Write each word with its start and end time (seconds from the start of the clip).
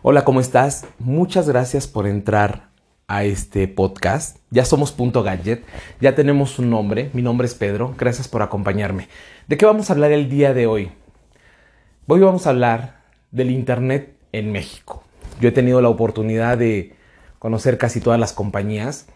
Hola, 0.00 0.24
¿cómo 0.24 0.38
estás? 0.38 0.86
Muchas 1.00 1.48
gracias 1.48 1.88
por 1.88 2.06
entrar 2.06 2.68
a 3.08 3.24
este 3.24 3.66
podcast. 3.66 4.36
Ya 4.48 4.64
somos 4.64 4.92
Punto 4.92 5.24
Gadget, 5.24 5.64
ya 6.00 6.14
tenemos 6.14 6.60
un 6.60 6.70
nombre. 6.70 7.10
Mi 7.14 7.20
nombre 7.20 7.48
es 7.48 7.54
Pedro. 7.54 7.96
Gracias 7.98 8.28
por 8.28 8.42
acompañarme. 8.42 9.08
¿De 9.48 9.56
qué 9.56 9.66
vamos 9.66 9.90
a 9.90 9.94
hablar 9.94 10.12
el 10.12 10.28
día 10.28 10.54
de 10.54 10.68
hoy? 10.68 10.92
Hoy 12.06 12.20
vamos 12.20 12.46
a 12.46 12.50
hablar 12.50 13.00
del 13.32 13.50
Internet 13.50 14.14
en 14.30 14.52
México. 14.52 15.02
Yo 15.40 15.48
he 15.48 15.52
tenido 15.52 15.80
la 15.80 15.88
oportunidad 15.88 16.56
de 16.58 16.94
conocer 17.40 17.76
casi 17.76 18.00
todas 18.00 18.20
las 18.20 18.32
compañías 18.32 19.08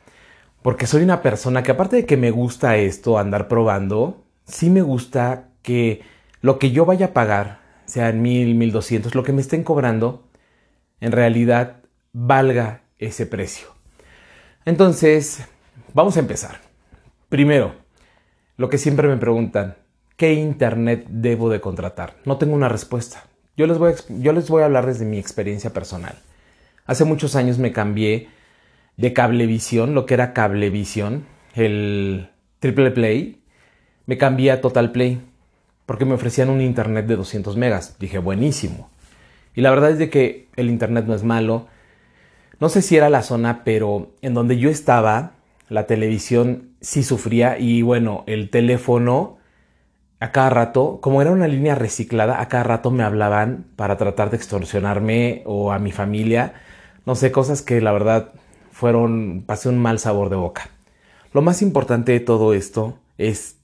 porque 0.63 0.89
soy 0.89 1.05
una 1.05 1.23
persona 1.23 1.63
que 1.63 1.71
aparte 1.71 1.95
de 1.95 2.07
que 2.07 2.17
me 2.17 2.33
gusta 2.33 2.77
esto, 2.77 3.21
andar 3.21 3.47
probando, 3.47 4.25
sí 4.47 4.69
me 4.69 4.83
gusta 4.83 5.49
que 5.63 6.03
lo 6.41 6.59
que 6.59 6.73
yo 6.73 6.87
vaya 6.87 7.07
a 7.07 7.13
pagar, 7.13 7.61
sea 7.85 8.09
en 8.09 8.21
mil, 8.21 8.57
mil 8.57 8.73
doscientos, 8.73 9.15
lo 9.15 9.23
que 9.23 9.33
me 9.33 9.43
estén 9.43 9.63
cobrando, 9.63 10.25
en 11.03 11.13
realidad 11.13 11.79
valga 12.13 12.83
ese 12.99 13.27
precio. 13.27 13.67
Entonces, 14.65 15.45
vamos 15.93 16.17
a 16.17 16.21
empezar. 16.21 16.61
Primero, 17.29 17.75
lo 18.57 18.69
que 18.69 18.79
siempre 18.79 19.09
me 19.09 19.17
preguntan, 19.17 19.75
¿qué 20.17 20.33
internet 20.35 21.05
debo 21.09 21.51
de 21.51 21.61
contratar? 21.61 22.15
No 22.25 22.39
tengo 22.39 22.55
una 22.55 22.69
respuesta. 22.69 23.25
Yo 23.57 23.67
les 23.67 23.79
voy 23.79 23.93
a, 23.93 23.97
yo 24.21 24.33
les 24.33 24.49
voy 24.49 24.63
a 24.63 24.67
hablar 24.67 24.87
desde 24.87 25.05
mi 25.05 25.19
experiencia 25.19 25.73
personal. 25.73 26.15
Hace 26.87 27.05
muchos 27.05 27.35
años 27.35 27.59
me 27.59 27.73
cambié 27.73 28.29
de 28.97 29.13
cablevisión, 29.13 29.95
lo 29.95 30.07
que 30.07 30.15
era 30.15 30.33
cablevisión, 30.33 31.27
el 31.55 32.31
triple 32.61 32.93
play, 32.93 33.43
me 34.07 34.19
cambié 34.19 34.53
a 34.53 34.61
total 34.61 34.93
play 34.93 35.21
porque 35.85 36.05
me 36.05 36.15
ofrecían 36.15 36.49
un 36.49 36.61
internet 36.61 37.07
de 37.07 37.17
200 37.17 37.57
megas. 37.57 37.99
Dije, 37.99 38.19
buenísimo. 38.19 38.89
Y 39.55 39.61
la 39.61 39.71
verdad 39.71 39.91
es 39.91 39.99
de 39.99 40.11
que 40.11 40.49
el 40.57 40.69
internet 40.69 41.05
no 41.07 41.15
es 41.15 41.25
malo. 41.25 41.67
No 42.61 42.69
sé 42.69 42.83
si 42.83 42.97
era 42.97 43.11
la 43.11 43.23
zona, 43.23 43.65
pero 43.65 44.13
en 44.23 44.35
donde 44.35 44.59
yo 44.59 44.71
estaba, 44.71 45.33
la 45.69 45.87
televisión 45.87 46.71
sí 46.81 47.03
sufría 47.03 47.59
y 47.59 47.83
bueno, 47.83 48.25
el 48.27 48.51
teléfono 48.51 49.39
a 50.21 50.31
cada 50.31 50.51
rato, 50.51 51.01
como 51.01 51.21
era 51.21 51.33
una 51.33 51.49
línea 51.49 51.75
reciclada, 51.75 52.41
a 52.41 52.49
cada 52.49 52.63
rato 52.63 52.93
me 52.93 53.03
hablaban 53.03 53.67
para 53.75 53.97
tratar 53.97 54.31
de 54.31 54.37
extorsionarme 54.37 55.43
o 55.47 55.73
a 55.73 55.81
mi 55.81 55.91
familia. 55.91 56.55
No 57.07 57.17
sé, 57.17 57.33
cosas 57.33 57.61
que 57.63 57.81
la 57.81 57.91
verdad 57.91 58.33
fueron, 58.71 59.43
pasé 59.45 59.69
un 59.69 59.79
mal 59.79 59.99
sabor 59.99 60.31
de 60.31 60.37
boca. 60.37 60.71
Lo 61.33 61.43
más 61.43 61.61
importante 61.63 62.13
de 62.13 62.21
todo 62.21 62.55
esto 62.55 62.99
es 63.19 63.57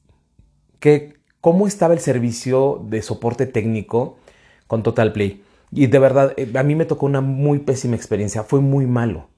que 0.81 1.15
cómo 1.41 1.67
estaba 1.69 1.95
el 1.95 2.01
servicio 2.01 2.85
de 2.89 3.03
soporte 3.03 3.47
técnico 3.47 4.19
con 4.67 4.83
Total 4.83 5.13
Play. 5.13 5.43
Y 5.71 5.87
de 5.87 5.99
verdad, 5.99 6.35
eh, 6.37 6.51
a 6.55 6.63
mí 6.63 6.75
me 6.75 6.85
tocó 6.85 7.07
una 7.07 7.21
muy 7.21 7.61
pésima 7.61 7.97
experiencia. 7.97 8.43
Fue 8.43 8.61
muy 8.61 8.87
malo. 8.87 9.29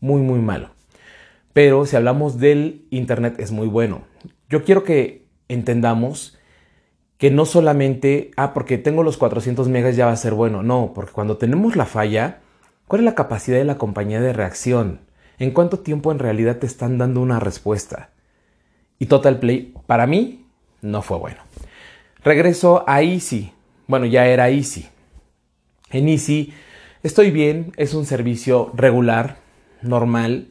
Muy, 0.00 0.20
muy 0.20 0.40
malo. 0.40 0.70
Pero 1.52 1.86
si 1.86 1.96
hablamos 1.96 2.38
del 2.38 2.86
Internet 2.90 3.36
es 3.38 3.50
muy 3.52 3.66
bueno. 3.66 4.02
Yo 4.48 4.62
quiero 4.62 4.84
que 4.84 5.26
entendamos 5.48 6.38
que 7.18 7.30
no 7.30 7.46
solamente, 7.46 8.30
ah, 8.36 8.52
porque 8.52 8.78
tengo 8.78 9.02
los 9.02 9.16
400 9.16 9.68
megas 9.68 9.96
ya 9.96 10.06
va 10.06 10.12
a 10.12 10.16
ser 10.16 10.34
bueno. 10.34 10.62
No, 10.62 10.92
porque 10.94 11.12
cuando 11.12 11.38
tenemos 11.38 11.76
la 11.76 11.86
falla, 11.86 12.40
¿cuál 12.86 13.00
es 13.00 13.04
la 13.06 13.14
capacidad 13.14 13.56
de 13.56 13.64
la 13.64 13.78
compañía 13.78 14.20
de 14.20 14.32
reacción? 14.32 15.00
¿En 15.38 15.50
cuánto 15.50 15.78
tiempo 15.78 16.12
en 16.12 16.18
realidad 16.18 16.58
te 16.58 16.66
están 16.66 16.98
dando 16.98 17.20
una 17.20 17.40
respuesta? 17.40 18.10
Y 18.98 19.06
Total 19.06 19.38
Play, 19.38 19.74
para 19.86 20.06
mí, 20.06 20.46
no 20.82 21.02
fue 21.02 21.18
bueno. 21.18 21.38
Regreso 22.22 22.84
a 22.86 23.02
Easy. 23.02 23.52
Bueno, 23.86 24.06
ya 24.06 24.26
era 24.26 24.48
Easy. 24.50 24.88
En 25.90 26.08
Easy 26.08 26.52
estoy 27.02 27.30
bien, 27.30 27.72
es 27.76 27.94
un 27.94 28.06
servicio 28.06 28.72
regular, 28.74 29.38
normal. 29.82 30.48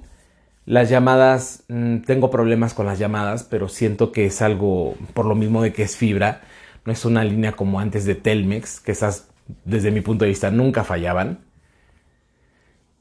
Las 0.65 0.89
llamadas, 0.89 1.63
mm, 1.67 1.99
tengo 1.99 2.31
problemas 2.31 2.73
con 2.73 2.85
las 2.85 2.99
llamadas, 2.99 3.43
pero 3.43 3.67
siento 3.67 4.11
que 4.11 4.25
es 4.25 4.41
algo 4.41 4.95
por 5.13 5.25
lo 5.25 5.35
mismo 5.35 5.61
de 5.61 5.73
que 5.73 5.83
es 5.83 5.97
fibra. 5.97 6.41
No 6.85 6.93
es 6.93 7.05
una 7.05 7.23
línea 7.23 7.51
como 7.51 7.79
antes 7.79 8.05
de 8.05 8.15
Telmex, 8.15 8.79
que 8.79 8.91
esas 8.93 9.29
desde 9.63 9.91
mi 9.91 10.01
punto 10.01 10.25
de 10.25 10.29
vista 10.29 10.51
nunca 10.51 10.83
fallaban. 10.83 11.39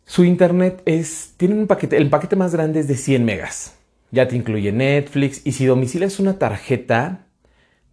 Su 0.04 0.24
internet 0.24 0.82
es, 0.84 1.34
tiene 1.36 1.54
un 1.54 1.66
paquete, 1.66 1.96
el 1.96 2.10
paquete 2.10 2.36
más 2.36 2.52
grande 2.52 2.80
es 2.80 2.88
de 2.88 2.96
100 2.96 3.24
megas. 3.24 3.78
Ya 4.10 4.28
te 4.28 4.36
incluye 4.36 4.72
Netflix 4.72 5.40
y 5.46 5.52
si 5.52 5.66
domicilias 5.66 6.20
una 6.20 6.38
tarjeta 6.38 7.23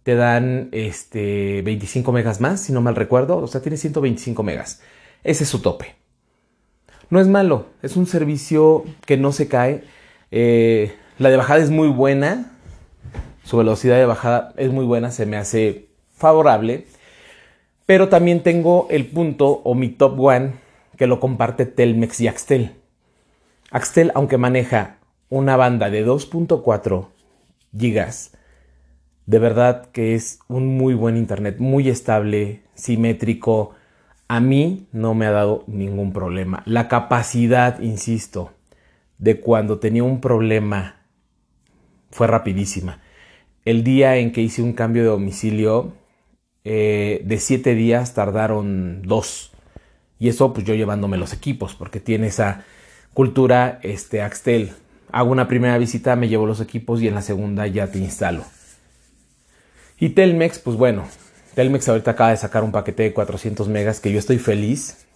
te 0.02 0.14
dan 0.14 0.68
este 0.72 1.62
25 1.62 2.12
megas 2.12 2.40
más, 2.40 2.60
si 2.60 2.72
no 2.72 2.80
mal 2.80 2.96
recuerdo, 2.96 3.38
o 3.38 3.46
sea, 3.46 3.60
tiene 3.60 3.76
125 3.76 4.42
megas. 4.42 4.80
Ese 5.22 5.44
es 5.44 5.50
su 5.50 5.60
tope. 5.60 5.94
No 7.10 7.20
es 7.20 7.28
malo, 7.28 7.66
es 7.82 7.96
un 7.96 8.06
servicio 8.06 8.84
que 9.06 9.16
no 9.16 9.32
se 9.32 9.48
cae. 9.48 9.84
Eh, 10.30 10.96
la 11.18 11.30
de 11.30 11.36
bajada 11.36 11.60
es 11.60 11.70
muy 11.70 11.88
buena, 11.88 12.52
su 13.44 13.56
velocidad 13.56 13.96
de 13.96 14.06
bajada 14.06 14.52
es 14.56 14.70
muy 14.72 14.84
buena, 14.84 15.10
se 15.10 15.26
me 15.26 15.36
hace 15.36 15.88
favorable. 16.16 16.86
Pero 17.86 18.08
también 18.08 18.42
tengo 18.42 18.86
el 18.90 19.06
punto 19.06 19.60
o 19.64 19.74
mi 19.74 19.88
top 19.88 20.18
one 20.18 20.54
que 20.96 21.06
lo 21.06 21.20
comparte 21.20 21.66
Telmex 21.66 22.20
y 22.20 22.28
Axtel. 22.28 22.76
Axtel, 23.70 24.12
aunque 24.14 24.38
maneja 24.38 24.98
una 25.28 25.56
banda 25.56 25.90
de 25.90 26.06
2.4 26.06 27.06
gigas, 27.76 28.32
de 29.32 29.38
verdad 29.38 29.86
que 29.92 30.14
es 30.14 30.40
un 30.46 30.76
muy 30.76 30.92
buen 30.92 31.16
internet, 31.16 31.56
muy 31.58 31.88
estable, 31.88 32.60
simétrico. 32.74 33.74
A 34.28 34.40
mí 34.40 34.88
no 34.92 35.14
me 35.14 35.24
ha 35.24 35.30
dado 35.30 35.64
ningún 35.66 36.12
problema. 36.12 36.62
La 36.66 36.86
capacidad, 36.86 37.80
insisto, 37.80 38.52
de 39.16 39.40
cuando 39.40 39.78
tenía 39.78 40.04
un 40.04 40.20
problema 40.20 40.96
fue 42.10 42.26
rapidísima. 42.26 43.00
El 43.64 43.84
día 43.84 44.18
en 44.18 44.32
que 44.32 44.42
hice 44.42 44.60
un 44.60 44.74
cambio 44.74 45.00
de 45.00 45.08
domicilio, 45.08 45.94
eh, 46.64 47.22
de 47.24 47.38
siete 47.38 47.74
días 47.74 48.12
tardaron 48.12 49.00
dos. 49.00 49.50
Y 50.18 50.28
eso 50.28 50.52
pues 50.52 50.66
yo 50.66 50.74
llevándome 50.74 51.16
los 51.16 51.32
equipos, 51.32 51.74
porque 51.74 52.00
tiene 52.00 52.26
esa 52.26 52.64
cultura 53.14 53.80
este, 53.82 54.20
Axtel. 54.20 54.72
Hago 55.10 55.32
una 55.32 55.48
primera 55.48 55.78
visita, 55.78 56.16
me 56.16 56.28
llevo 56.28 56.44
los 56.44 56.60
equipos 56.60 57.00
y 57.00 57.08
en 57.08 57.14
la 57.14 57.22
segunda 57.22 57.66
ya 57.66 57.86
te 57.86 57.98
instalo. 57.98 58.44
Y 60.02 60.08
Telmex, 60.08 60.58
pues 60.58 60.76
bueno, 60.76 61.04
Telmex 61.54 61.88
ahorita 61.88 62.10
acaba 62.10 62.30
de 62.30 62.36
sacar 62.36 62.64
un 62.64 62.72
paquete 62.72 63.04
de 63.04 63.12
400 63.12 63.68
megas 63.68 64.00
que 64.00 64.10
yo 64.10 64.18
estoy 64.18 64.38
feliz 64.38 65.06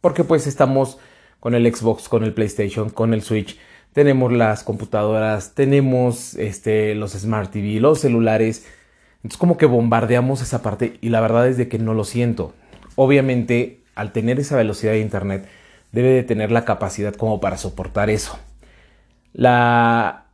porque 0.00 0.22
pues 0.22 0.46
estamos 0.46 0.98
con 1.40 1.56
el 1.56 1.74
Xbox, 1.74 2.08
con 2.08 2.22
el 2.22 2.32
PlayStation, 2.32 2.90
con 2.90 3.12
el 3.12 3.22
Switch, 3.22 3.58
tenemos 3.92 4.32
las 4.32 4.62
computadoras, 4.62 5.56
tenemos 5.56 6.34
este, 6.36 6.94
los 6.94 7.14
Smart 7.14 7.50
TV, 7.50 7.80
los 7.80 7.98
celulares. 7.98 8.64
Entonces 9.16 9.36
como 9.36 9.56
que 9.56 9.66
bombardeamos 9.66 10.40
esa 10.42 10.62
parte 10.62 10.96
y 11.00 11.08
la 11.08 11.20
verdad 11.20 11.48
es 11.48 11.56
de 11.56 11.66
que 11.66 11.80
no 11.80 11.92
lo 11.92 12.04
siento. 12.04 12.54
Obviamente 12.94 13.80
al 13.96 14.12
tener 14.12 14.38
esa 14.38 14.56
velocidad 14.56 14.92
de 14.92 15.00
internet 15.00 15.48
debe 15.90 16.10
de 16.10 16.22
tener 16.22 16.52
la 16.52 16.64
capacidad 16.64 17.16
como 17.16 17.40
para 17.40 17.58
soportar 17.58 18.10
eso. 18.10 18.38
La 19.32 20.25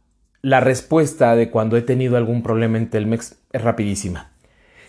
la 0.42 0.58
respuesta 0.58 1.36
de 1.36 1.50
cuando 1.50 1.76
he 1.76 1.82
tenido 1.82 2.16
algún 2.16 2.42
problema 2.42 2.76
en 2.76 2.90
Telmex 2.90 3.36
es 3.52 3.62
rapidísima. 3.62 4.32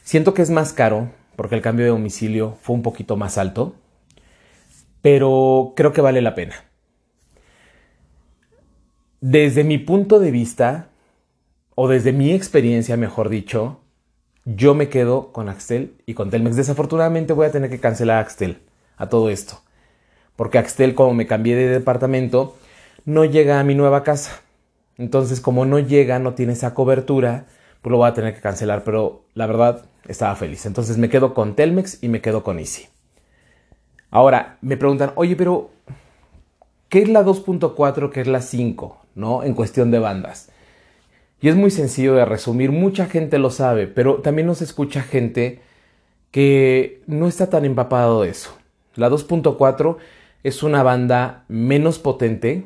Siento 0.02 0.34
que 0.34 0.41
es 0.41 0.50
más 0.50 0.74
caro 0.74 1.12
porque 1.36 1.56
el 1.56 1.62
cambio 1.62 1.86
de 1.86 1.91
domicilio 1.91 2.58
fue 2.62 2.75
un 2.75 2.81
poquito 2.81 3.18
más 3.18 3.38
alto, 3.38 3.75
pero 5.02 5.74
creo 5.75 5.94
que 5.94 6.02
vale 6.02 6.22
la 6.22 6.36
pena. 6.36 6.56
Desde 9.22 9.64
mi 9.64 9.78
punto 9.78 10.19
de 10.19 10.31
vista, 10.31 10.90
o 11.75 11.88
desde 11.88 12.14
mi 12.14 12.34
experiencia, 12.34 12.97
mejor 12.97 13.30
dicho, 13.30 13.80
yo 14.46 14.74
me 14.74 14.90
quedo 14.90 15.31
con 15.31 15.50
Axtel 15.50 15.96
y 16.06 16.14
con 16.14 16.30
Telmex. 16.30 16.56
Desafortunadamente 16.56 17.34
voy 17.34 17.46
a 17.47 17.52
tener 17.52 17.70
que 17.70 17.80
cancelar 17.80 18.18
a 18.18 18.22
Axtel 18.22 18.59
a 18.97 19.08
todo 19.08 19.30
esto, 19.30 19.62
porque 20.35 20.58
Axtel, 20.58 20.94
como 20.94 21.14
me 21.14 21.28
cambié 21.28 21.55
de 21.55 21.67
departamento, 21.70 22.58
no 23.05 23.23
llega 23.23 23.59
a 23.59 23.64
mi 23.64 23.76
nueva 23.76 24.03
casa. 24.03 24.42
Entonces, 24.97 25.41
como 25.41 25.66
no 25.66 25.79
llega, 25.79 26.19
no 26.19 26.34
tiene 26.34 26.53
esa 26.53 26.73
cobertura, 26.73 27.45
pues 27.81 27.91
lo 27.91 27.97
voy 27.97 28.09
a 28.09 28.13
tener 28.13 28.34
que 28.34 28.41
cancelar, 28.41 28.84
pero 28.84 29.23
la 29.34 29.47
verdad 29.47 29.85
estaba 30.07 30.35
feliz. 30.35 30.66
Entonces 30.66 30.97
me 30.97 31.09
quedo 31.09 31.34
con 31.34 31.55
Telmex 31.55 32.03
y 32.03 32.09
me 32.09 32.22
quedo 32.22 32.43
con 32.43 32.59
Easy. 32.59 32.87
Ahora, 34.11 34.57
me 34.61 34.78
preguntan, 34.78 35.11
oye, 35.16 35.35
pero 35.35 35.72
¿qué 36.90 37.01
es 37.01 37.09
la 37.09 37.25
2.4, 37.25 38.11
qué 38.11 38.22
es 38.22 38.28
la 38.28 38.41
5? 38.41 39.01
¿No? 39.16 39.43
En 39.43 39.53
cuestión 39.53 39.91
de 39.91 39.99
bandas. 39.99 40.49
Y 41.41 41.49
es 41.49 41.55
muy 41.55 41.72
sencillo 41.72 42.13
de 42.16 42.23
resumir, 42.23 42.72
mucha 42.72 43.07
gente 43.07 43.37
lo 43.37 43.49
sabe, 43.49 43.87
pero 43.87 44.22
también 44.22 44.47
nos 44.47 44.61
escucha 44.61 45.01
gente 45.01 45.61
que 46.31 47.01
no 47.05 47.28
está 47.28 47.49
tan 47.49 47.66
empapado 47.66 48.22
de 48.22 48.29
eso. 48.29 48.55
La 48.95 49.09
2.4 49.09 49.97
es 50.43 50.63
una 50.63 50.84
banda 50.84 51.43
menos 51.47 51.99
potente, 51.99 52.66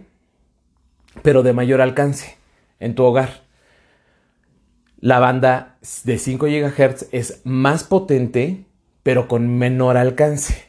pero 1.22 1.44
de 1.44 1.54
mayor 1.54 1.82
alcance 1.82 2.38
en 2.80 2.96
tu 2.96 3.04
hogar. 3.04 3.42
La 5.00 5.20
banda 5.20 5.78
de 6.04 6.18
5 6.18 6.48
GHz 6.48 7.08
es 7.12 7.42
más 7.44 7.84
potente, 7.84 8.66
pero 9.04 9.28
con 9.28 9.58
menor 9.58 9.96
alcance. 9.98 10.66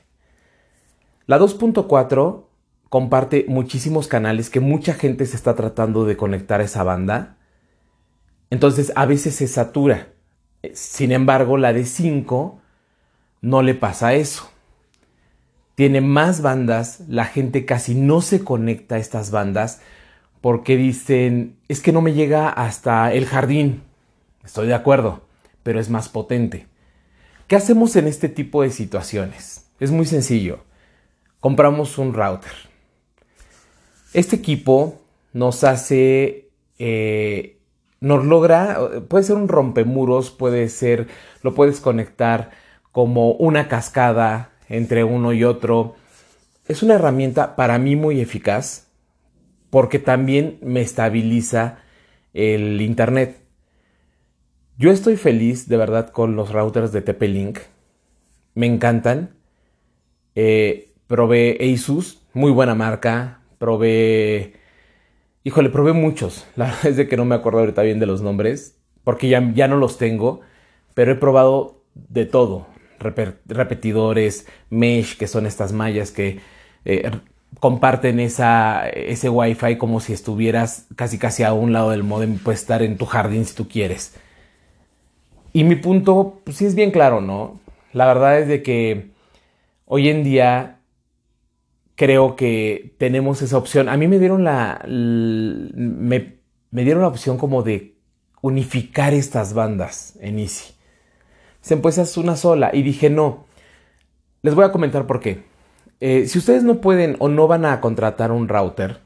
La 1.26 1.38
2.4 1.38 2.44
comparte 2.88 3.46
muchísimos 3.48 4.08
canales 4.08 4.50
que 4.50 4.60
mucha 4.60 4.94
gente 4.94 5.26
se 5.26 5.36
está 5.36 5.54
tratando 5.54 6.04
de 6.04 6.16
conectar 6.16 6.60
a 6.60 6.64
esa 6.64 6.82
banda. 6.82 7.36
Entonces 8.50 8.92
a 8.96 9.06
veces 9.06 9.34
se 9.34 9.46
satura. 9.46 10.08
Sin 10.72 11.12
embargo, 11.12 11.56
la 11.56 11.72
de 11.72 11.84
5 11.84 12.60
no 13.40 13.62
le 13.62 13.74
pasa 13.74 14.14
eso. 14.14 14.50
Tiene 15.74 16.00
más 16.00 16.42
bandas, 16.42 17.04
la 17.08 17.24
gente 17.24 17.64
casi 17.64 17.94
no 17.94 18.20
se 18.20 18.42
conecta 18.42 18.96
a 18.96 18.98
estas 18.98 19.30
bandas 19.30 19.80
porque 20.40 20.76
dicen, 20.76 21.56
es 21.68 21.80
que 21.80 21.92
no 21.92 22.00
me 22.00 22.12
llega 22.12 22.48
hasta 22.48 23.12
el 23.12 23.26
jardín. 23.26 23.82
Estoy 24.44 24.66
de 24.66 24.74
acuerdo, 24.74 25.22
pero 25.62 25.80
es 25.80 25.90
más 25.90 26.08
potente. 26.08 26.66
¿Qué 27.46 27.56
hacemos 27.56 27.96
en 27.96 28.06
este 28.06 28.28
tipo 28.28 28.62
de 28.62 28.70
situaciones? 28.70 29.70
Es 29.80 29.90
muy 29.90 30.06
sencillo. 30.06 30.60
Compramos 31.40 31.98
un 31.98 32.12
router. 32.12 32.52
Este 34.12 34.36
equipo 34.36 35.00
nos 35.32 35.64
hace 35.64 36.50
eh, 36.78 37.58
nos 38.00 38.24
logra, 38.24 38.78
puede 39.08 39.24
ser 39.24 39.36
un 39.36 39.48
rompemuros, 39.48 40.30
puede 40.30 40.68
ser, 40.68 41.08
lo 41.42 41.54
puedes 41.54 41.80
conectar 41.80 42.50
como 42.92 43.32
una 43.32 43.68
cascada 43.68 44.50
entre 44.68 45.04
uno 45.04 45.32
y 45.32 45.44
otro. 45.44 45.96
Es 46.68 46.82
una 46.82 46.94
herramienta 46.94 47.56
para 47.56 47.78
mí 47.78 47.96
muy 47.96 48.20
eficaz 48.20 48.87
porque 49.70 49.98
también 49.98 50.58
me 50.62 50.80
estabiliza 50.80 51.78
el 52.34 52.80
internet. 52.80 53.36
Yo 54.76 54.90
estoy 54.90 55.16
feliz 55.16 55.68
de 55.68 55.76
verdad 55.76 56.10
con 56.10 56.36
los 56.36 56.52
routers 56.52 56.92
de 56.92 57.02
TP-Link. 57.02 57.58
Me 58.54 58.66
encantan. 58.66 59.34
Eh, 60.34 60.92
probé 61.06 61.58
Asus, 61.60 62.22
muy 62.32 62.52
buena 62.52 62.74
marca. 62.74 63.40
Probé 63.58 64.54
Híjole, 65.48 65.70
probé 65.70 65.94
muchos. 65.94 66.46
La 66.56 66.66
verdad 66.66 66.86
es 66.86 66.96
de 66.98 67.08
que 67.08 67.16
no 67.16 67.24
me 67.24 67.34
acuerdo 67.34 67.60
ahorita 67.60 67.80
bien 67.80 67.98
de 67.98 68.04
los 68.04 68.20
nombres, 68.20 68.78
porque 69.02 69.28
ya, 69.28 69.40
ya 69.54 69.66
no 69.66 69.78
los 69.78 69.96
tengo, 69.96 70.42
pero 70.92 71.12
he 71.12 71.14
probado 71.14 71.84
de 71.94 72.26
todo. 72.26 72.66
repetidores, 72.98 74.46
mesh, 74.68 75.16
que 75.16 75.26
son 75.26 75.46
estas 75.46 75.72
mallas 75.72 76.10
que 76.10 76.40
eh, 76.84 77.10
comparten 77.60 78.20
esa, 78.20 78.88
ese 78.88 79.28
wifi 79.28 79.78
como 79.78 80.00
si 80.00 80.12
estuvieras 80.12 80.86
casi 80.96 81.18
casi 81.18 81.42
a 81.42 81.52
un 81.52 81.72
lado 81.72 81.90
del 81.90 82.04
modem, 82.04 82.38
puedes 82.38 82.60
estar 82.60 82.82
en 82.82 82.96
tu 82.96 83.06
jardín 83.06 83.44
si 83.44 83.54
tú 83.54 83.68
quieres. 83.68 84.14
Y 85.52 85.64
mi 85.64 85.76
punto, 85.76 86.40
pues 86.44 86.56
sí 86.58 86.66
es 86.66 86.74
bien 86.74 86.90
claro, 86.90 87.20
¿no? 87.20 87.58
La 87.92 88.06
verdad 88.06 88.38
es 88.38 88.48
de 88.48 88.62
que 88.62 89.10
hoy 89.86 90.08
en 90.08 90.22
día 90.22 90.78
creo 91.98 92.36
que 92.36 92.94
tenemos 92.98 93.42
esa 93.42 93.58
opción. 93.58 93.88
A 93.88 93.96
mí 93.96 94.06
me 94.06 94.20
dieron 94.20 94.44
la, 94.44 94.84
me, 94.86 96.38
dieron 96.70 97.02
la 97.02 97.08
opción 97.08 97.38
como 97.38 97.62
de 97.64 97.96
unificar 98.40 99.14
estas 99.14 99.52
bandas 99.52 100.16
en 100.20 100.38
Easy. 100.38 100.74
Se 101.60 101.76
pues 101.76 101.98
es 101.98 102.16
una 102.16 102.36
sola 102.36 102.70
y 102.72 102.82
dije 102.82 103.10
no. 103.10 103.46
Les 104.42 104.54
voy 104.54 104.64
a 104.64 104.70
comentar 104.70 105.06
por 105.06 105.18
qué. 105.18 105.42
Eh, 106.00 106.26
si 106.26 106.38
ustedes 106.38 106.62
no 106.62 106.80
pueden 106.80 107.16
o 107.18 107.28
no 107.28 107.48
van 107.48 107.64
a 107.64 107.80
contratar 107.80 108.30
un 108.32 108.48
router, 108.48 108.98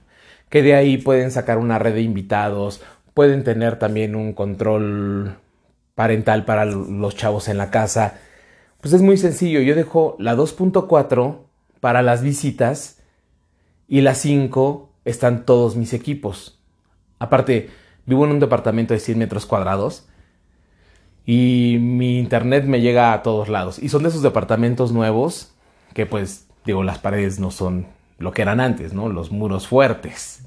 que 0.48 0.62
de 0.62 0.74
ahí 0.74 0.98
pueden 0.98 1.30
sacar 1.30 1.58
una 1.58 1.78
red 1.78 1.94
de 1.94 2.02
invitados, 2.02 2.82
pueden 3.14 3.44
tener 3.44 3.78
también 3.78 4.14
un 4.14 4.34
control 4.34 5.36
parental 5.94 6.44
para 6.44 6.64
los 6.64 7.16
chavos 7.16 7.48
en 7.48 7.58
la 7.58 7.70
casa, 7.70 8.18
pues 8.80 8.92
es 8.92 9.02
muy 9.02 9.16
sencillo. 9.16 9.60
Yo 9.60 9.74
dejo 9.74 10.16
la 10.18 10.34
2.4 10.34 11.38
para 11.80 12.02
las 12.02 12.22
visitas 12.22 13.00
y 13.88 14.00
las 14.00 14.18
5 14.18 14.90
están 15.04 15.44
todos 15.44 15.76
mis 15.76 15.92
equipos. 15.92 16.58
Aparte, 17.18 17.70
vivo 18.06 18.24
en 18.24 18.32
un 18.32 18.40
departamento 18.40 18.94
de 18.94 19.00
100 19.00 19.18
metros 19.18 19.46
cuadrados 19.46 20.08
y 21.24 21.78
mi 21.80 22.18
internet 22.18 22.64
me 22.64 22.80
llega 22.80 23.12
a 23.12 23.22
todos 23.22 23.48
lados. 23.48 23.78
Y 23.78 23.88
son 23.88 24.02
de 24.02 24.08
esos 24.08 24.22
departamentos 24.22 24.92
nuevos 24.92 25.54
que 25.94 26.06
pues, 26.06 26.48
digo, 26.64 26.82
las 26.82 26.98
paredes 26.98 27.38
no 27.38 27.50
son 27.50 27.86
lo 28.18 28.32
que 28.32 28.42
eran 28.42 28.60
antes, 28.60 28.92
¿no? 28.92 29.08
Los 29.08 29.32
muros 29.32 29.66
fuertes. 29.66 30.44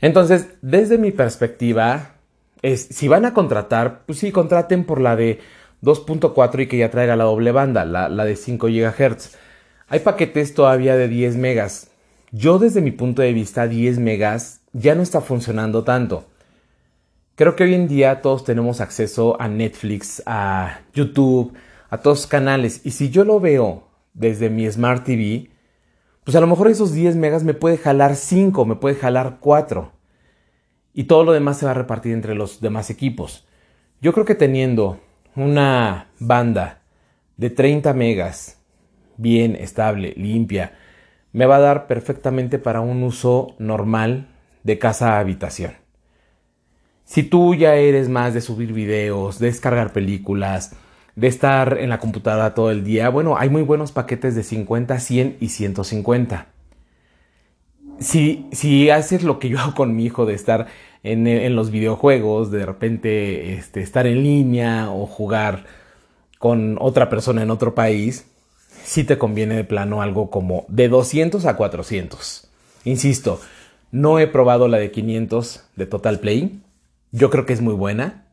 Entonces, 0.00 0.48
desde 0.62 0.98
mi 0.98 1.12
perspectiva, 1.12 2.14
si 2.62 3.08
van 3.08 3.24
a 3.24 3.34
contratar, 3.34 4.02
pues 4.06 4.18
sí, 4.18 4.32
contraten 4.32 4.84
por 4.84 5.00
la 5.00 5.16
de 5.16 5.40
2.4 5.82 6.62
y 6.62 6.66
que 6.66 6.78
ya 6.78 6.90
traiga 6.90 7.16
la 7.16 7.24
doble 7.24 7.52
banda, 7.52 7.84
la, 7.84 8.08
la 8.08 8.24
de 8.24 8.36
5 8.36 8.66
GHz. 8.68 9.36
Hay 9.88 10.00
paquetes 10.00 10.54
todavía 10.54 10.96
de 10.96 11.08
10 11.08 11.36
megas. 11.36 11.90
Yo 12.30 12.58
desde 12.58 12.80
mi 12.80 12.92
punto 12.92 13.22
de 13.22 13.32
vista 13.32 13.66
10 13.66 13.98
megas 13.98 14.60
ya 14.72 14.94
no 14.94 15.02
está 15.02 15.20
funcionando 15.20 15.84
tanto. 15.84 16.24
Creo 17.34 17.56
que 17.56 17.64
hoy 17.64 17.74
en 17.74 17.88
día 17.88 18.22
todos 18.22 18.44
tenemos 18.44 18.80
acceso 18.80 19.40
a 19.40 19.48
Netflix, 19.48 20.22
a 20.26 20.80
YouTube, 20.94 21.54
a 21.90 21.98
todos 21.98 22.18
los 22.20 22.26
canales. 22.26 22.80
Y 22.84 22.92
si 22.92 23.10
yo 23.10 23.24
lo 23.24 23.40
veo 23.40 23.88
desde 24.14 24.50
mi 24.50 24.70
Smart 24.70 25.04
TV, 25.04 25.50
pues 26.24 26.36
a 26.36 26.40
lo 26.40 26.46
mejor 26.46 26.68
esos 26.68 26.92
10 26.92 27.16
megas 27.16 27.44
me 27.44 27.54
puede 27.54 27.78
jalar 27.78 28.16
5, 28.16 28.64
me 28.64 28.76
puede 28.76 28.94
jalar 28.94 29.38
4. 29.40 29.92
Y 30.94 31.04
todo 31.04 31.24
lo 31.24 31.32
demás 31.32 31.58
se 31.58 31.64
va 31.64 31.72
a 31.72 31.74
repartir 31.74 32.12
entre 32.12 32.34
los 32.34 32.60
demás 32.60 32.90
equipos. 32.90 33.46
Yo 34.00 34.12
creo 34.12 34.24
que 34.24 34.34
teniendo 34.34 35.00
una 35.34 36.10
banda 36.18 36.82
de 37.36 37.50
30 37.50 37.92
megas 37.94 38.62
bien, 39.16 39.56
estable, 39.56 40.14
limpia, 40.16 40.74
me 41.32 41.46
va 41.46 41.56
a 41.56 41.60
dar 41.60 41.86
perfectamente 41.86 42.58
para 42.58 42.80
un 42.80 43.02
uso 43.02 43.54
normal 43.58 44.28
de 44.62 44.78
casa 44.78 45.14
a 45.14 45.20
habitación. 45.20 45.72
Si 47.04 47.22
tú 47.22 47.54
ya 47.54 47.74
eres 47.74 48.08
más 48.08 48.34
de 48.34 48.40
subir 48.40 48.72
videos, 48.72 49.38
de 49.38 49.46
descargar 49.46 49.92
películas, 49.92 50.74
de 51.16 51.26
estar 51.26 51.78
en 51.78 51.90
la 51.90 51.98
computadora 51.98 52.54
todo 52.54 52.70
el 52.70 52.84
día, 52.84 53.08
bueno, 53.08 53.36
hay 53.36 53.50
muy 53.50 53.62
buenos 53.62 53.92
paquetes 53.92 54.34
de 54.34 54.42
50, 54.42 54.98
100 54.98 55.36
y 55.40 55.48
150. 55.48 56.46
Si, 57.98 58.46
si 58.52 58.90
haces 58.90 59.22
lo 59.22 59.38
que 59.38 59.48
yo 59.48 59.58
hago 59.58 59.74
con 59.74 59.94
mi 59.94 60.04
hijo 60.04 60.26
de 60.26 60.34
estar 60.34 60.66
en, 61.02 61.26
en 61.26 61.54
los 61.54 61.70
videojuegos, 61.70 62.50
de 62.50 62.64
repente 62.64 63.54
este, 63.54 63.80
estar 63.80 64.06
en 64.06 64.22
línea 64.22 64.90
o 64.90 65.06
jugar 65.06 65.64
con 66.38 66.76
otra 66.80 67.08
persona 67.08 67.42
en 67.42 67.50
otro 67.50 67.74
país, 67.74 68.26
si 68.84 69.04
te 69.04 69.18
conviene 69.18 69.54
de 69.54 69.64
plano 69.64 70.02
algo 70.02 70.30
como 70.30 70.64
de 70.68 70.88
200 70.88 71.44
a 71.46 71.56
400. 71.56 72.48
Insisto, 72.84 73.40
no 73.92 74.18
he 74.18 74.26
probado 74.26 74.68
la 74.68 74.78
de 74.78 74.90
500 74.90 75.64
de 75.76 75.86
Total 75.86 76.18
Play. 76.18 76.60
Yo 77.12 77.30
creo 77.30 77.46
que 77.46 77.52
es 77.52 77.60
muy 77.60 77.74
buena. 77.74 78.26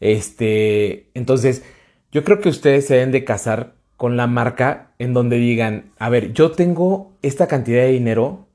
Este, 0.00 1.10
entonces, 1.14 1.64
yo 2.12 2.24
creo 2.24 2.40
que 2.40 2.48
ustedes 2.48 2.86
se 2.86 2.94
deben 2.94 3.12
de 3.12 3.24
casar 3.24 3.74
con 3.96 4.16
la 4.16 4.26
marca 4.26 4.92
en 4.98 5.12
donde 5.14 5.36
digan, 5.36 5.92
a 5.98 6.08
ver, 6.08 6.32
yo 6.32 6.52
tengo 6.52 7.12
esta 7.22 7.48
cantidad 7.48 7.82
de 7.82 7.92
dinero 7.92 8.46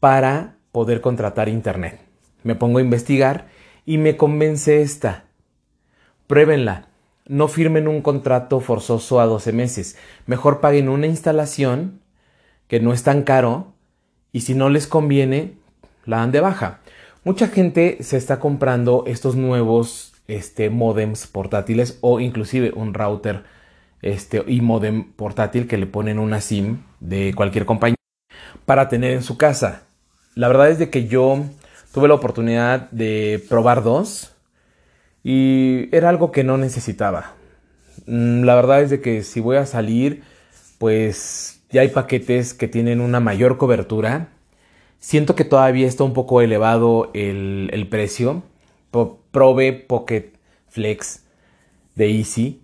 para 0.00 0.56
poder 0.72 1.00
contratar 1.00 1.48
internet. 1.48 2.00
Me 2.42 2.54
pongo 2.54 2.78
a 2.78 2.82
investigar 2.82 3.48
y 3.86 3.98
me 3.98 4.16
convence 4.16 4.82
esta. 4.82 5.24
Pruébenla 6.26 6.88
no 7.26 7.48
firmen 7.48 7.88
un 7.88 8.02
contrato 8.02 8.60
forzoso 8.60 9.20
a 9.20 9.26
12 9.26 9.52
meses. 9.52 9.96
Mejor 10.26 10.60
paguen 10.60 10.88
una 10.88 11.06
instalación 11.06 12.00
que 12.68 12.80
no 12.80 12.92
es 12.92 13.02
tan 13.02 13.22
caro 13.22 13.72
y 14.32 14.40
si 14.40 14.54
no 14.54 14.68
les 14.68 14.86
conviene, 14.86 15.54
la 16.04 16.18
dan 16.18 16.32
de 16.32 16.40
baja. 16.40 16.80
Mucha 17.24 17.48
gente 17.48 17.98
se 18.00 18.16
está 18.16 18.40
comprando 18.40 19.04
estos 19.06 19.36
nuevos 19.36 20.11
este, 20.36 20.70
modems 20.70 21.26
portátiles 21.26 21.98
o 22.00 22.20
inclusive 22.20 22.72
un 22.74 22.94
router 22.94 23.44
este, 24.02 24.42
y 24.46 24.60
modem 24.60 25.12
portátil 25.12 25.66
que 25.66 25.78
le 25.78 25.86
ponen 25.86 26.18
una 26.18 26.40
SIM 26.40 26.78
de 27.00 27.32
cualquier 27.34 27.66
compañía 27.66 27.96
para 28.66 28.88
tener 28.88 29.12
en 29.12 29.22
su 29.22 29.36
casa. 29.36 29.82
La 30.34 30.48
verdad 30.48 30.70
es 30.70 30.78
de 30.78 30.90
que 30.90 31.06
yo 31.06 31.44
tuve 31.92 32.08
la 32.08 32.14
oportunidad 32.14 32.90
de 32.90 33.44
probar 33.48 33.82
dos 33.82 34.32
y 35.22 35.88
era 35.94 36.08
algo 36.08 36.32
que 36.32 36.44
no 36.44 36.58
necesitaba. 36.58 37.34
Mm, 38.06 38.42
la 38.44 38.54
verdad 38.54 38.82
es 38.82 38.90
de 38.90 39.00
que 39.00 39.22
si 39.22 39.40
voy 39.40 39.56
a 39.56 39.66
salir, 39.66 40.22
pues 40.78 41.62
ya 41.70 41.82
hay 41.82 41.88
paquetes 41.88 42.54
que 42.54 42.68
tienen 42.68 43.00
una 43.00 43.20
mayor 43.20 43.56
cobertura. 43.56 44.28
Siento 44.98 45.34
que 45.34 45.44
todavía 45.44 45.86
está 45.86 46.04
un 46.04 46.12
poco 46.12 46.40
elevado 46.40 47.10
el, 47.14 47.86
precio. 47.90 48.42
Probe 49.32 49.72
Pocket 49.72 50.34
Flex 50.68 51.24
de 51.96 52.16
Easy. 52.18 52.62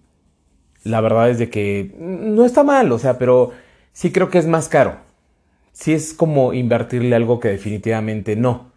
La 0.84 1.00
verdad 1.00 1.28
es 1.28 1.38
de 1.38 1.50
que 1.50 1.94
no 1.98 2.44
está 2.44 2.62
mal, 2.62 2.92
o 2.92 2.98
sea, 2.98 3.18
pero 3.18 3.50
sí 3.92 4.12
creo 4.12 4.30
que 4.30 4.38
es 4.38 4.46
más 4.46 4.68
caro. 4.68 4.98
Sí 5.72 5.92
es 5.92 6.14
como 6.14 6.54
invertirle 6.54 7.16
algo 7.16 7.40
que 7.40 7.48
definitivamente 7.48 8.36
no. 8.36 8.72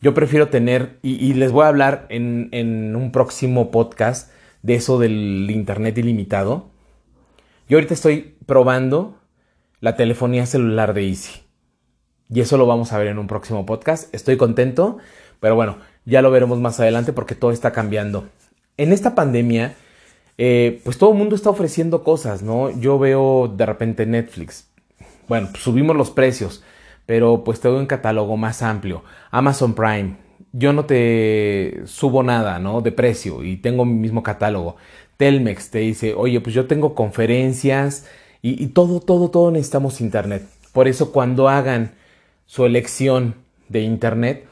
Yo 0.00 0.14
prefiero 0.14 0.48
tener, 0.48 0.98
y, 1.02 1.32
les 1.34 1.52
voy 1.52 1.64
a 1.64 1.68
hablar 1.68 2.06
en, 2.10 2.94
un 2.94 3.12
próximo 3.12 3.70
podcast 3.70 4.30
de 4.62 4.74
eso 4.74 4.98
del 4.98 5.50
Internet 5.50 5.96
ilimitado. 5.98 6.70
Yo 7.68 7.78
ahorita 7.78 7.94
estoy 7.94 8.36
probando 8.46 9.18
la 9.80 9.96
telefonía 9.96 10.46
celular 10.46 10.94
de 10.94 11.08
Easy. 11.08 11.42
Y 12.28 12.40
eso 12.40 12.58
lo 12.58 12.66
vamos 12.66 12.92
a 12.92 12.98
ver 12.98 13.08
en 13.08 13.18
un 13.18 13.26
próximo 13.26 13.64
podcast. 13.64 14.14
Estoy 14.14 14.36
contento, 14.36 14.98
pero 15.40 15.54
bueno, 15.54 15.78
ya 16.06 16.22
lo 16.22 16.30
veremos 16.30 16.58
más 16.58 16.80
adelante 16.80 17.12
porque 17.12 17.34
todo 17.34 17.50
está 17.50 17.72
cambiando. 17.72 18.28
En 18.78 18.92
esta 18.92 19.14
pandemia, 19.14 19.74
eh, 20.38 20.80
pues 20.84 20.98
todo 20.98 21.10
el 21.12 21.18
mundo 21.18 21.34
está 21.34 21.50
ofreciendo 21.50 22.02
cosas, 22.04 22.42
¿no? 22.42 22.70
Yo 22.78 22.98
veo 22.98 23.52
de 23.54 23.66
repente 23.66 24.06
Netflix. 24.06 24.68
Bueno, 25.28 25.48
pues 25.50 25.62
subimos 25.62 25.96
los 25.96 26.10
precios, 26.10 26.62
pero 27.04 27.42
pues 27.42 27.60
te 27.60 27.68
doy 27.68 27.80
un 27.80 27.86
catálogo 27.86 28.36
más 28.36 28.62
amplio. 28.62 29.02
Amazon 29.30 29.74
Prime. 29.74 30.16
Yo 30.52 30.72
no 30.72 30.86
te 30.86 31.82
subo 31.86 32.22
nada, 32.22 32.58
¿no? 32.58 32.80
De 32.80 32.92
precio 32.92 33.42
y 33.42 33.56
tengo 33.56 33.84
mi 33.84 33.94
mismo 33.94 34.22
catálogo. 34.22 34.76
Telmex 35.16 35.70
te 35.70 35.78
dice, 35.80 36.14
oye, 36.14 36.40
pues 36.40 36.54
yo 36.54 36.66
tengo 36.66 36.94
conferencias 36.94 38.06
y, 38.42 38.62
y 38.62 38.68
todo, 38.68 39.00
todo, 39.00 39.30
todo 39.30 39.50
necesitamos 39.50 40.00
internet. 40.00 40.46
Por 40.72 40.88
eso 40.88 41.10
cuando 41.12 41.48
hagan 41.48 41.92
su 42.46 42.64
elección 42.64 43.34
de 43.68 43.80
internet, 43.80 44.46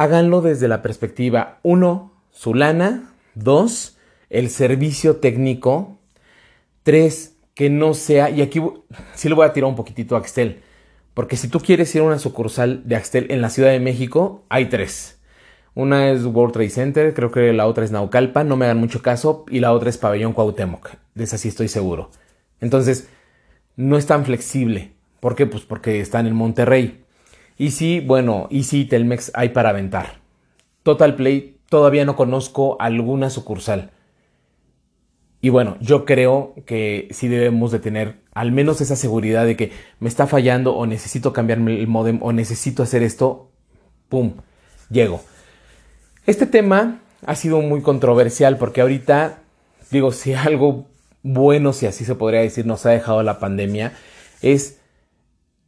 háganlo 0.00 0.40
desde 0.40 0.66
la 0.66 0.80
perspectiva, 0.80 1.58
uno, 1.62 2.14
su 2.30 2.54
lana, 2.54 3.12
dos, 3.34 3.98
el 4.30 4.48
servicio 4.48 5.16
técnico, 5.16 5.98
tres, 6.84 7.36
que 7.52 7.68
no 7.68 7.92
sea, 7.92 8.30
y 8.30 8.40
aquí 8.40 8.62
sí 9.14 9.28
le 9.28 9.34
voy 9.34 9.44
a 9.44 9.52
tirar 9.52 9.68
un 9.68 9.76
poquitito 9.76 10.16
a 10.16 10.20
Axtel, 10.20 10.62
porque 11.12 11.36
si 11.36 11.48
tú 11.48 11.60
quieres 11.60 11.94
ir 11.94 12.00
a 12.00 12.04
una 12.04 12.18
sucursal 12.18 12.80
de 12.88 12.96
Axtel 12.96 13.26
en 13.28 13.42
la 13.42 13.50
Ciudad 13.50 13.72
de 13.72 13.78
México, 13.78 14.42
hay 14.48 14.70
tres. 14.70 15.20
Una 15.74 16.10
es 16.10 16.24
World 16.24 16.54
Trade 16.54 16.70
Center, 16.70 17.12
creo 17.12 17.30
que 17.30 17.52
la 17.52 17.66
otra 17.66 17.84
es 17.84 17.90
Naucalpa, 17.90 18.42
no 18.42 18.56
me 18.56 18.64
hagan 18.64 18.78
mucho 18.78 19.02
caso, 19.02 19.44
y 19.50 19.60
la 19.60 19.74
otra 19.74 19.90
es 19.90 19.98
Pabellón 19.98 20.32
Cuauhtémoc, 20.32 20.92
de 21.14 21.24
esa 21.24 21.36
sí 21.36 21.48
estoy 21.48 21.68
seguro. 21.68 22.10
Entonces, 22.62 23.10
no 23.76 23.98
es 23.98 24.06
tan 24.06 24.24
flexible. 24.24 24.92
¿Por 25.20 25.34
qué? 25.34 25.44
Pues 25.44 25.64
porque 25.64 26.00
están 26.00 26.26
en 26.26 26.34
Monterrey. 26.34 27.04
Y 27.60 27.72
sí, 27.72 28.00
bueno, 28.00 28.46
y 28.48 28.62
sí, 28.62 28.86
Telmex 28.86 29.32
hay 29.34 29.50
para 29.50 29.68
aventar. 29.68 30.22
Total 30.82 31.14
Play 31.14 31.58
todavía 31.68 32.06
no 32.06 32.16
conozco 32.16 32.78
alguna 32.80 33.28
sucursal. 33.28 33.90
Y 35.42 35.50
bueno, 35.50 35.76
yo 35.78 36.06
creo 36.06 36.54
que 36.64 37.08
sí 37.10 37.28
debemos 37.28 37.70
de 37.70 37.78
tener 37.78 38.16
al 38.32 38.50
menos 38.50 38.80
esa 38.80 38.96
seguridad 38.96 39.44
de 39.44 39.56
que 39.56 39.72
me 39.98 40.08
está 40.08 40.26
fallando 40.26 40.74
o 40.74 40.86
necesito 40.86 41.34
cambiarme 41.34 41.78
el 41.78 41.86
modem 41.86 42.18
o 42.22 42.32
necesito 42.32 42.82
hacer 42.82 43.02
esto. 43.02 43.50
¡Pum! 44.08 44.36
Llego. 44.88 45.20
Este 46.24 46.46
tema 46.46 47.02
ha 47.26 47.34
sido 47.34 47.60
muy 47.60 47.82
controversial 47.82 48.56
porque 48.56 48.80
ahorita, 48.80 49.40
digo, 49.90 50.12
si 50.12 50.32
algo 50.34 50.86
bueno, 51.22 51.74
si 51.74 51.84
así 51.84 52.06
se 52.06 52.14
podría 52.14 52.40
decir, 52.40 52.64
nos 52.64 52.86
ha 52.86 52.90
dejado 52.90 53.22
la 53.22 53.38
pandemia, 53.38 53.92
es 54.40 54.78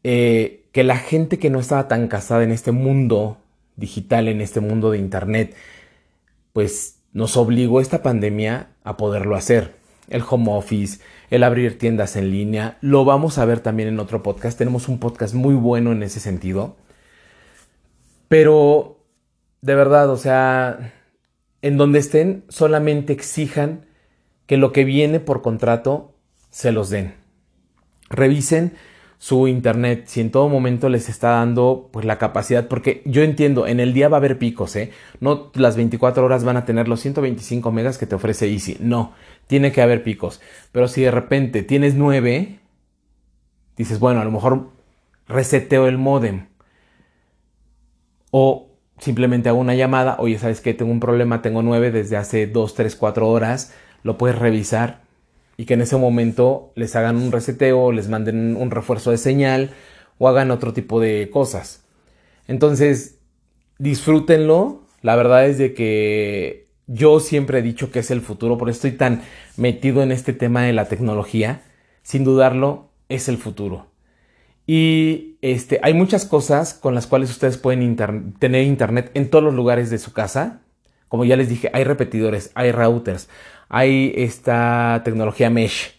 eh, 0.04 0.61
que 0.72 0.84
la 0.84 0.96
gente 0.96 1.38
que 1.38 1.50
no 1.50 1.60
estaba 1.60 1.86
tan 1.86 2.08
casada 2.08 2.42
en 2.42 2.50
este 2.50 2.72
mundo 2.72 3.38
digital, 3.76 4.28
en 4.28 4.40
este 4.40 4.60
mundo 4.60 4.90
de 4.90 4.98
Internet, 4.98 5.54
pues 6.52 6.98
nos 7.12 7.36
obligó 7.36 7.80
esta 7.80 8.02
pandemia 8.02 8.68
a 8.82 8.96
poderlo 8.96 9.36
hacer. 9.36 9.74
El 10.08 10.22
home 10.28 10.50
office, 10.50 11.00
el 11.30 11.44
abrir 11.44 11.78
tiendas 11.78 12.16
en 12.16 12.30
línea, 12.30 12.76
lo 12.80 13.04
vamos 13.04 13.38
a 13.38 13.44
ver 13.44 13.60
también 13.60 13.88
en 13.88 14.00
otro 14.00 14.22
podcast. 14.22 14.58
Tenemos 14.58 14.88
un 14.88 14.98
podcast 14.98 15.34
muy 15.34 15.54
bueno 15.54 15.92
en 15.92 16.02
ese 16.02 16.20
sentido. 16.20 16.76
Pero, 18.28 18.98
de 19.60 19.74
verdad, 19.74 20.10
o 20.10 20.16
sea, 20.16 20.92
en 21.60 21.76
donde 21.76 21.98
estén, 21.98 22.44
solamente 22.48 23.12
exijan 23.12 23.86
que 24.46 24.56
lo 24.56 24.72
que 24.72 24.84
viene 24.84 25.20
por 25.20 25.42
contrato 25.42 26.14
se 26.50 26.72
los 26.72 26.90
den. 26.90 27.14
Revisen 28.10 28.74
su 29.22 29.46
internet, 29.46 30.06
si 30.06 30.20
en 30.20 30.32
todo 30.32 30.48
momento 30.48 30.88
les 30.88 31.08
está 31.08 31.28
dando 31.28 31.90
pues 31.92 32.04
la 32.04 32.18
capacidad, 32.18 32.66
porque 32.66 33.02
yo 33.04 33.22
entiendo, 33.22 33.68
en 33.68 33.78
el 33.78 33.94
día 33.94 34.08
va 34.08 34.16
a 34.16 34.18
haber 34.18 34.36
picos, 34.36 34.74
¿eh? 34.74 34.90
No 35.20 35.52
las 35.54 35.76
24 35.76 36.24
horas 36.24 36.42
van 36.42 36.56
a 36.56 36.64
tener 36.64 36.88
los 36.88 36.98
125 36.98 37.70
megas 37.70 37.98
que 37.98 38.06
te 38.06 38.16
ofrece 38.16 38.50
Easy, 38.50 38.78
no, 38.80 39.12
tiene 39.46 39.70
que 39.70 39.80
haber 39.80 40.02
picos, 40.02 40.40
pero 40.72 40.88
si 40.88 41.02
de 41.02 41.12
repente 41.12 41.62
tienes 41.62 41.94
9, 41.94 42.58
dices, 43.76 44.00
bueno, 44.00 44.20
a 44.20 44.24
lo 44.24 44.32
mejor 44.32 44.70
reseteo 45.28 45.86
el 45.86 45.98
modem 45.98 46.48
o 48.32 48.70
simplemente 48.98 49.50
hago 49.50 49.60
una 49.60 49.76
llamada, 49.76 50.16
oye, 50.18 50.36
¿sabes 50.40 50.60
qué? 50.60 50.74
Tengo 50.74 50.90
un 50.90 50.98
problema, 50.98 51.42
tengo 51.42 51.62
9 51.62 51.92
desde 51.92 52.16
hace 52.16 52.48
2, 52.48 52.74
3, 52.74 52.96
4 52.96 53.28
horas, 53.28 53.72
lo 54.02 54.18
puedes 54.18 54.36
revisar 54.36 55.01
y 55.62 55.64
que 55.64 55.74
en 55.74 55.80
ese 55.80 55.96
momento 55.96 56.72
les 56.74 56.96
hagan 56.96 57.14
un 57.14 57.30
reseteo, 57.30 57.92
les 57.92 58.08
manden 58.08 58.56
un 58.56 58.72
refuerzo 58.72 59.12
de 59.12 59.16
señal 59.16 59.70
o 60.18 60.26
hagan 60.26 60.50
otro 60.50 60.72
tipo 60.72 60.98
de 60.98 61.30
cosas. 61.32 61.84
Entonces, 62.48 63.20
disfrútenlo. 63.78 64.82
La 65.02 65.14
verdad 65.14 65.46
es 65.46 65.58
de 65.58 65.72
que 65.72 66.66
yo 66.88 67.20
siempre 67.20 67.60
he 67.60 67.62
dicho 67.62 67.92
que 67.92 68.00
es 68.00 68.10
el 68.10 68.22
futuro, 68.22 68.58
por 68.58 68.70
eso 68.70 68.78
estoy 68.78 68.98
tan 68.98 69.22
metido 69.56 70.02
en 70.02 70.10
este 70.10 70.32
tema 70.32 70.64
de 70.64 70.72
la 70.72 70.86
tecnología. 70.86 71.62
Sin 72.02 72.24
dudarlo, 72.24 72.90
es 73.08 73.28
el 73.28 73.38
futuro. 73.38 73.86
Y 74.66 75.36
este, 75.42 75.78
hay 75.84 75.94
muchas 75.94 76.24
cosas 76.24 76.74
con 76.74 76.96
las 76.96 77.06
cuales 77.06 77.30
ustedes 77.30 77.56
pueden 77.56 77.94
tener 78.40 78.64
internet 78.64 79.12
en 79.14 79.30
todos 79.30 79.44
los 79.44 79.54
lugares 79.54 79.90
de 79.90 79.98
su 79.98 80.12
casa. 80.12 80.62
Como 81.12 81.26
ya 81.26 81.36
les 81.36 81.50
dije, 81.50 81.70
hay 81.74 81.84
repetidores, 81.84 82.52
hay 82.54 82.72
routers, 82.72 83.28
hay 83.68 84.14
esta 84.16 85.02
tecnología 85.04 85.50
mesh. 85.50 85.92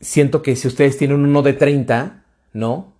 Siento 0.00 0.40
que 0.40 0.54
si 0.54 0.68
ustedes 0.68 0.96
tienen 0.96 1.24
uno 1.24 1.42
de 1.42 1.52
30, 1.52 2.22
¿no? 2.52 2.92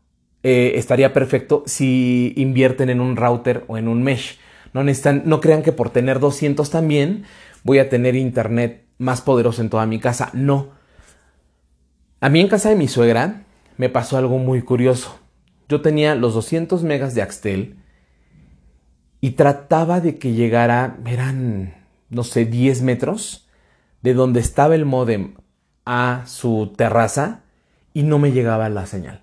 Eh, 0.42 0.72
estaría 0.74 1.12
perfecto 1.12 1.62
si 1.66 2.32
invierten 2.34 2.90
en 2.90 3.00
un 3.00 3.14
router 3.14 3.62
o 3.68 3.78
en 3.78 3.86
un 3.86 4.02
mesh. 4.02 4.40
No 4.72 4.82
no 4.82 5.40
crean 5.40 5.62
que 5.62 5.70
por 5.70 5.90
tener 5.90 6.18
200 6.18 6.68
también 6.68 7.26
voy 7.62 7.78
a 7.78 7.88
tener 7.88 8.16
internet 8.16 8.84
más 8.98 9.20
poderoso 9.20 9.62
en 9.62 9.70
toda 9.70 9.86
mi 9.86 10.00
casa. 10.00 10.30
No. 10.32 10.70
A 12.20 12.28
mí 12.28 12.40
en 12.40 12.48
casa 12.48 12.70
de 12.70 12.74
mi 12.74 12.88
suegra 12.88 13.44
me 13.76 13.88
pasó 13.88 14.18
algo 14.18 14.38
muy 14.38 14.62
curioso. 14.62 15.20
Yo 15.68 15.80
tenía 15.80 16.16
los 16.16 16.34
200 16.34 16.82
megas 16.82 17.14
de 17.14 17.22
Axtel 17.22 17.81
y 19.22 19.30
trataba 19.30 20.00
de 20.00 20.18
que 20.18 20.32
llegara, 20.32 20.98
eran 21.06 21.82
no 22.12 22.24
sé, 22.24 22.44
10 22.44 22.82
metros 22.82 23.48
de 24.02 24.14
donde 24.14 24.40
estaba 24.40 24.74
el 24.74 24.84
modem 24.84 25.34
a 25.86 26.24
su 26.26 26.74
terraza 26.76 27.40
y 27.94 28.02
no 28.02 28.18
me 28.18 28.32
llegaba 28.32 28.68
la 28.68 28.86
señal. 28.86 29.22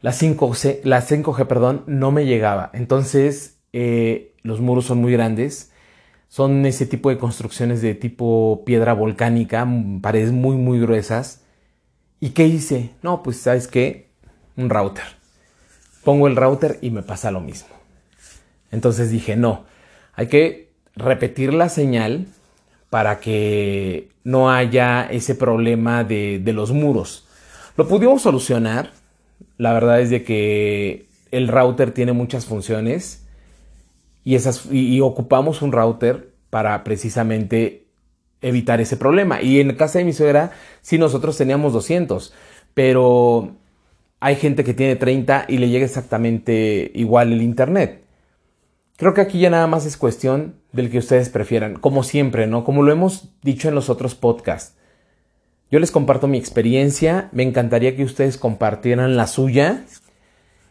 La 0.00 0.10
5G, 0.10 0.80
la 0.84 1.00
5G 1.00 1.46
perdón, 1.46 1.84
no 1.86 2.10
me 2.10 2.26
llegaba. 2.26 2.70
Entonces, 2.74 3.60
eh, 3.72 4.34
los 4.42 4.60
muros 4.60 4.84
son 4.86 5.00
muy 5.00 5.12
grandes. 5.12 5.72
Son 6.28 6.66
ese 6.66 6.86
tipo 6.86 7.08
de 7.08 7.18
construcciones 7.18 7.80
de 7.80 7.94
tipo 7.94 8.62
piedra 8.66 8.92
volcánica, 8.92 9.66
paredes 10.02 10.32
muy, 10.32 10.56
muy 10.56 10.80
gruesas. 10.80 11.42
¿Y 12.20 12.30
qué 12.30 12.46
hice? 12.46 12.90
No, 13.02 13.22
pues, 13.22 13.38
¿sabes 13.38 13.68
qué? 13.68 14.10
Un 14.56 14.68
router. 14.68 15.04
Pongo 16.04 16.26
el 16.26 16.36
router 16.36 16.78
y 16.82 16.90
me 16.90 17.02
pasa 17.02 17.30
lo 17.30 17.40
mismo. 17.40 17.81
Entonces 18.72 19.10
dije, 19.10 19.36
no, 19.36 19.64
hay 20.14 20.26
que 20.26 20.72
repetir 20.96 21.54
la 21.54 21.68
señal 21.68 22.26
para 22.90 23.20
que 23.20 24.08
no 24.24 24.50
haya 24.50 25.04
ese 25.04 25.34
problema 25.34 26.04
de, 26.04 26.42
los 26.46 26.72
muros. 26.72 27.26
Lo 27.76 27.86
pudimos 27.86 28.22
solucionar. 28.22 28.90
La 29.56 29.72
verdad 29.72 30.00
es 30.00 30.10
de 30.10 30.24
que 30.24 31.06
el 31.30 31.48
router 31.48 31.92
tiene 31.92 32.12
muchas 32.12 32.46
funciones 32.46 33.26
y, 34.24 34.34
esas, 34.34 34.66
y, 34.70 35.00
ocupamos 35.00 35.62
un 35.62 35.72
router 35.72 36.30
para 36.50 36.82
precisamente 36.84 37.84
evitar 38.40 38.80
ese 38.80 38.96
problema. 38.96 39.40
Y 39.42 39.60
en 39.60 39.74
casa 39.74 39.98
de 39.98 40.04
mi 40.04 40.12
suegra, 40.12 40.52
sí, 40.80 40.98
nosotros 40.98 41.36
teníamos 41.36 41.72
200, 41.72 42.32
pero 42.74 43.54
hay 44.20 44.36
gente 44.36 44.64
que 44.64 44.74
tiene 44.74 44.96
30 44.96 45.46
y 45.48 45.58
le 45.58 45.68
llega 45.68 45.84
exactamente 45.84 46.90
igual 46.94 47.32
el 47.32 47.42
internet. 47.42 48.01
Creo 48.96 49.14
que 49.14 49.20
aquí 49.20 49.40
ya 49.40 49.50
nada 49.50 49.66
más 49.66 49.86
es 49.86 49.96
cuestión 49.96 50.56
del 50.72 50.90
que 50.90 50.98
ustedes 50.98 51.28
prefieran, 51.28 51.74
como 51.74 52.02
siempre, 52.02 52.46
¿no? 52.46 52.64
Como 52.64 52.82
lo 52.82 52.92
hemos 52.92 53.30
dicho 53.42 53.68
en 53.68 53.74
los 53.74 53.90
otros 53.90 54.14
podcasts. 54.14 54.76
Yo 55.70 55.78
les 55.78 55.90
comparto 55.90 56.28
mi 56.28 56.36
experiencia, 56.36 57.30
me 57.32 57.42
encantaría 57.42 57.96
que 57.96 58.04
ustedes 58.04 58.36
compartieran 58.36 59.16
la 59.16 59.26
suya. 59.26 59.84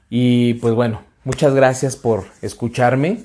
Y 0.10 0.56
pues 0.56 0.76
bueno, 0.76 1.02
muchas 1.24 1.56
gracias 1.56 1.96
por 1.96 2.26
escucharme. 2.44 3.24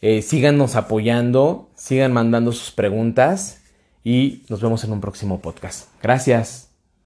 Eh, 0.00 0.22
síganos 0.22 0.76
apoyando, 0.76 1.70
sigan 1.74 2.12
mandando 2.12 2.52
sus 2.52 2.70
preguntas 2.70 3.62
y 4.04 4.44
nos 4.48 4.60
vemos 4.60 4.84
en 4.84 4.92
un 4.92 5.00
próximo 5.00 5.40
podcast. 5.40 5.88
Gracias. 6.00 6.65